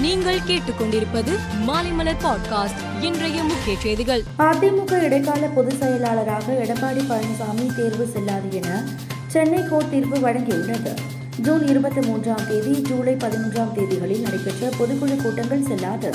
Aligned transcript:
நீங்கள் 0.00 0.38
கேட்டுக்கொண்டிருப்பது 0.38 1.38
மாலைமலர் 1.66 2.16
பாட்காஸ்ட் 2.22 3.02
இன்றைய 3.02 3.42
முக்கிய 3.42 3.76
செய்திகள். 3.78 4.22
அதிமுக 4.38 5.02
இடைக்கால 5.02 5.46
பொதுச் 5.46 5.78
செயலாளராக 5.78 6.52
எடப்பாடி 6.52 7.04
பழனிசாமி 7.08 7.76
தேர்வு 7.76 8.06
செல்லாது 8.06 8.52
என 8.52 8.82
சென்னை 9.26 9.62
கோர்ட் 9.70 9.90
தீர்ப்பு 9.90 10.18
வழங்கியுள்ளது. 10.18 10.94
ஜூன் 11.42 11.66
இருபத்தி 11.66 12.00
மூன்றாம் 12.00 12.48
தேதி 12.48 12.82
ஜூலை 12.82 13.14
பதினொன்றாம் 13.14 13.72
தேதிகளில் 13.76 14.20
நடைபெற்ற 14.20 14.68
பொதுக்குழு 14.68 15.22
கூட்டங்கள் 15.22 15.62
செல்லாது. 15.62 16.14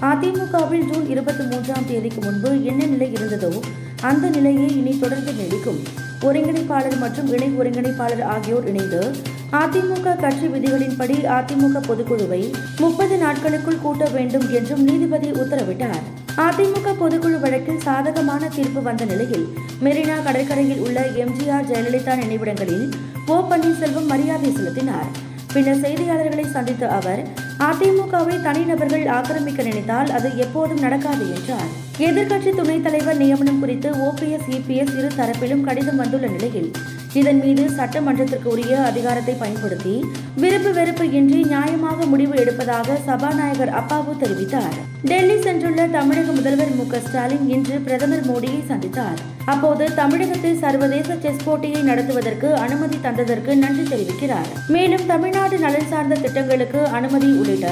அதிமுகவில் 0.00 0.90
ஜூன் 0.92 1.10
இருபத்தி 1.10 1.44
மூன்றாம் 1.44 1.86
தேதிக்கு 1.86 2.30
முன்பு 2.30 2.64
என்ன 2.64 2.84
நிலை 2.84 3.12
இருந்ததோ 3.12 3.60
அந்த 4.00 4.28
நிலையே 4.28 4.66
இனி 4.66 4.98
தொடர்ந்து 4.98 5.32
நீடிக்கும். 5.32 5.82
ஒருங்கிணைப்பாளர் 6.20 6.98
மற்றும் 6.98 7.28
இணை 7.28 7.52
ஒருங்கிணைப்பாளர் 7.58 8.22
ஆகியோர் 8.22 8.68
இணைந்து 8.68 9.10
அதிமுக 9.52 10.16
கட்சி 10.20 10.46
விதிகளின்படி 10.46 11.14
அதிமுக 11.36 11.80
பொதுக்குழுவை 11.86 12.54
முப்பது 12.78 13.16
நாட்களுக்குள் 13.16 13.78
கூட்ட 13.78 14.04
வேண்டும் 14.08 14.50
என்றும் 14.50 14.82
நீதிபதி 14.82 15.30
உத்தரவிட்டார். 15.30 16.02
அதிமுக 16.36 16.92
பொதுக்குழு 17.00 17.40
வழக்கில் 17.40 17.80
சாதகமான 17.80 18.48
தீர்ப்பு 18.48 18.82
வந்த 18.82 19.04
நிலையில் 19.04 19.46
மெரினா 19.82 20.22
கடற்கரையில் 20.22 20.78
உள்ள 20.78 21.00
எம்ஜிஆர் 21.00 21.68
ஜெயலலிதா 21.70 22.16
நினைவிடங்களில் 22.16 22.86
ஓ 23.26 23.38
பன்னீர்செல்வம் 23.50 24.06
மரியாதை 24.06 24.52
செலுத்தினார். 24.52 25.08
பின்னர் 25.52 25.82
செய்தியாளர்களை 25.84 26.46
சந்தித்த 26.46 26.88
அவர் 26.88 27.26
அதிமுகவை 27.58 28.42
தனிநபர்கள் 28.42 29.06
ஆக்கிரமிக்க 29.06 29.62
நினைத்தால் 29.62 30.10
அது 30.10 30.36
எப்போதும் 30.36 30.78
நடக்காது 30.78 31.34
என்றார். 31.34 31.86
எதிர்க்கட்சி 32.06 32.50
துணைத் 32.56 32.82
தலைவர் 32.82 33.16
நியமனம் 33.16 33.58
குறித்து 33.60 33.88
ஓபிஎஸ் 34.06 34.48
இபிஎஸ் 34.56 34.92
இரு 34.98 35.08
தரப்பிலும் 35.16 35.64
கடிதம் 35.68 35.96
வந்துள்ள 35.96 36.26
நிலையில் 36.26 36.68
இதன் 37.12 37.40
மீது 37.44 37.62
சட்டமன்றத்திற்கு 37.78 38.48
உரிய 38.52 38.74
அதிகாரத்தை 38.90 39.34
பயன்படுத்தி 39.34 39.94
விருப்பு 40.42 40.70
வெறுப்பு 40.72 41.04
இன்றி 41.10 41.40
நியாயமாக 41.42 42.06
முடிவு 42.12 42.34
எடுப்பதாக 42.42 42.96
சபாநாயகர் 43.06 43.74
அப்பாவு 43.80 44.14
தெரிவித்தார். 44.22 44.76
டெல்லி 45.02 45.36
சென்றுள்ள 45.46 45.90
தமிழக 45.90 46.32
முதல்வர் 46.32 46.72
மு 46.78 46.86
ஸ்டாலின் 47.08 47.46
இன்று 47.56 47.76
பிரதமர் 47.86 48.26
மோடியை 48.30 48.62
சந்தித்தார். 48.70 49.20
அப்போது 49.44 49.94
தமிழகத்தில் 50.00 50.58
சர்வதேச 50.64 51.16
செஸ் 51.22 51.44
போட்டியை 51.44 51.82
நடத்துவதற்கு 51.82 52.54
அனுமதி 52.64 52.98
தந்ததற்கு 53.02 53.54
நன்றி 53.64 53.86
தெரிவிக்கிறார். 53.94 54.50
மேலும் 54.68 55.06
தமிழ்நாடு 55.06 55.58
நலன் 55.58 55.90
சார்ந்த 55.94 56.20
திட்டங்களுக்கு 56.26 56.82
அனுமதி 56.98 57.30
உள்ளிட்ட 57.42 57.68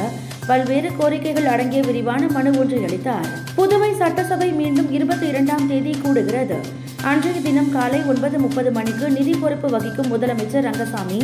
பல்வேறு 0.47 0.91
கோரிக்கைகள் 0.99 1.45
அடங்கிய 1.45 1.83
விரிவான 1.83 2.27
மனு 2.27 2.59
ஒன்றை 2.59 2.85
அளித்தார். 2.85 3.27
புதுவை 3.57 3.97
சட்டசபை 3.97 4.53
மீண்டும் 4.53 4.93
இருபத்தி 4.93 5.27
இரண்டாம் 5.27 5.69
தேதி 5.69 5.97
கூடுகிறது. 6.05 6.59
அன்றைய 7.03 7.41
தினம் 7.41 7.73
காலை 7.73 8.01
ஒன்பது 8.03 8.39
முப்பது 8.39 8.71
மணிக்கு 8.73 9.11
நிதி 9.11 9.35
பொறுப்பு 9.35 9.69
வகிக்கும் 9.69 10.13
முதலமைச்சர் 10.13 10.63
ரங்கசாமி 10.63 11.19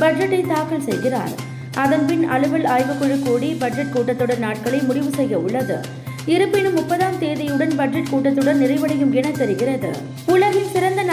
பட்ஜெட்டை 0.00 0.46
தாக்கல் 0.46 0.82
செய்கிறார். 0.82 1.34
அதன்பின் 1.74 2.24
அலுவல் 2.24 2.64
ஆய்வுக்குழு 2.64 3.22
கூடி 3.22 3.54
பட்ஜெட் 3.54 3.94
கூட்டத்தொடர் 3.94 4.38
நாட்களை 4.38 4.78
முடிவு 4.80 5.10
செய்ய 5.16 5.38
உள்ளது. 5.38 5.78
இருப்பினும் 6.26 6.74
முப்பதாம் 6.74 7.18
தேதியுடன் 7.20 7.76
பட்ஜெட் 7.76 8.10
கூட்டத்துடன் 8.10 8.62
நிறைவடையும் 8.62 9.12
என 9.12 9.30
தெரிகிறது. 9.30 9.90
உலக 10.26 10.55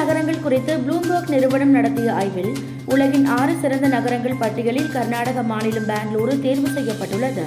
நகரங்கள் 0.04 0.46
குறித்து 0.46 0.74
ப்ளூம்பர்க் 0.86 1.30
நிறுவனம் 1.34 1.76
நடத்திய 1.76 2.14
ஆய்வில் 2.14 2.54
உலகின் 2.94 3.28
ஆறு 3.36 3.54
சிறந்த 3.62 3.88
நகரங்கள் 3.94 4.40
பட்டியலில் 4.42 4.90
கர்நாடக 4.96 5.44
மாநிலம் 5.52 5.88
பெங்களூரு 5.92 6.34
தேர்வு 6.46 6.70
செய்யப்பட்டுள்ளது. 6.78 7.46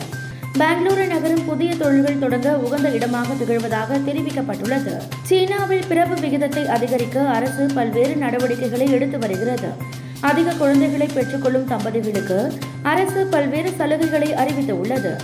பெங்களூரு 0.60 1.04
நகரம் 1.12 1.44
புதிய 1.48 1.70
தொழில்கள் 1.82 2.22
தொடங்க 2.22 2.50
உகந்த 2.66 2.88
இடமாக 2.96 3.34
திகழ்வதாக 3.40 3.98
தெரிவிக்கப்பட்டுள்ளது. 4.08 4.94
சீனாவில் 5.28 5.86
பிறப்பு 5.88 6.16
விகிதத்தை 6.24 6.64
அதிகரிக்க 6.76 7.26
அரசு 7.36 7.66
பல்வேறு 7.74 8.16
நடவடிக்கைகளை 8.24 8.88
எடுத்து 8.98 9.18
வருகிறது. 9.18 9.70
அதிக 10.30 10.56
குழந்தைகளை 10.62 11.08
பெற்றுக்கொள்ளும் 11.14 11.70
தம்பதிகளுக்கு 11.72 12.40
அரசு 12.92 13.22
பல்வேறு 13.34 13.72
சலுகைகளை 13.78 14.30
அறிவித்துள்ளது. 14.42 15.14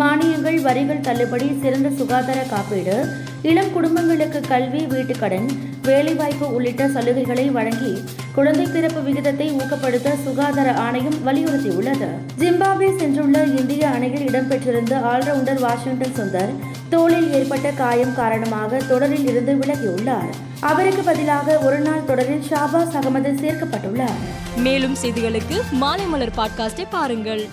மானியங்கள் 0.00 0.60
வரிகள் 0.68 1.06
தள்ளுபடி 1.08 1.48
சிறந்த 1.62 1.90
சுகாதார 2.00 2.40
காப்பீடு 2.54 2.96
இளம் 3.42 3.72
குடும்பங்களுக்கு 3.72 4.40
கல்வி 4.40 4.84
வீட்டுக்கடன் 4.84 5.48
வேலைவாய்ப்பு 5.82 6.54
உள்ளிட்ட 6.54 6.86
சலுகைகளை 6.86 7.52
வழங்கி 7.52 8.02
குழந்தை 8.34 8.66
பிறப்பு 8.66 9.02
விகிதத்தை 9.02 9.50
ஊக்கப்படுத்த 9.50 10.22
சுகாதார 10.22 10.74
ஆணையம் 10.74 11.14
வலியுறுத்தியுள்ளது. 11.26 12.08
ஜிம்பாப்வே 12.38 12.88
சென்றுள்ள 12.98 13.58
இந்திய 13.58 13.88
அணியில் 13.88 14.26
இடம்பெற்றிருந்த 14.26 15.00
ஆல்ரவுண்டர் 15.12 15.60
வாஷிங்டன் 15.60 16.16
சுந்தர் 16.16 16.54
தோளில் 16.88 17.32
ஏற்பட்ட 17.32 17.70
காயம் 17.70 18.14
காரணமாக 18.14 18.76
தொடரில் 18.76 19.26
இருந்து 19.26 19.54
விலகியுள்ளார். 19.54 20.30
அவருக்கு 20.60 21.02
பதிலாக 21.02 21.58
ஒருநாள் 21.58 22.04
தொடரில் 22.04 22.44
ஷாபாஸ் 22.50 22.96
அகமது 23.00 23.32
சேர்க்கப்பட்டுள்ளார். 23.42 24.18
மேலும் 24.56 24.96
செய்திகளுக்கு 25.02 25.60
மாலைமலர் 25.80 26.36
பாட்காஸ்டை 26.36 26.84
பாருங்கள். 26.90 27.48